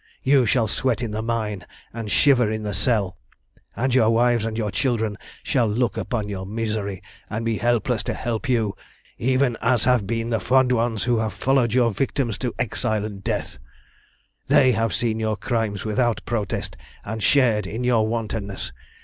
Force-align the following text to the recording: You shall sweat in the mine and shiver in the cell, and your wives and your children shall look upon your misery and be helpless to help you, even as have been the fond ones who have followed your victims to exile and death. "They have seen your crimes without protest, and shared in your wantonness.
You 0.23 0.47
shall 0.47 0.67
sweat 0.67 1.03
in 1.03 1.11
the 1.11 1.21
mine 1.21 1.63
and 1.93 2.09
shiver 2.09 2.49
in 2.51 2.63
the 2.63 2.73
cell, 2.73 3.19
and 3.75 3.93
your 3.93 4.09
wives 4.09 4.45
and 4.45 4.57
your 4.57 4.71
children 4.71 5.15
shall 5.43 5.67
look 5.67 5.95
upon 5.95 6.27
your 6.27 6.43
misery 6.47 7.03
and 7.29 7.45
be 7.45 7.57
helpless 7.59 8.01
to 8.05 8.15
help 8.15 8.49
you, 8.49 8.73
even 9.19 9.57
as 9.61 9.83
have 9.83 10.07
been 10.07 10.31
the 10.31 10.39
fond 10.39 10.71
ones 10.71 11.03
who 11.03 11.19
have 11.19 11.33
followed 11.33 11.75
your 11.75 11.91
victims 11.91 12.39
to 12.39 12.55
exile 12.57 13.05
and 13.05 13.23
death. 13.23 13.59
"They 14.47 14.71
have 14.71 14.91
seen 14.91 15.19
your 15.19 15.37
crimes 15.37 15.85
without 15.85 16.21
protest, 16.25 16.77
and 17.05 17.21
shared 17.21 17.67
in 17.67 17.83
your 17.83 18.07
wantonness. 18.07 18.71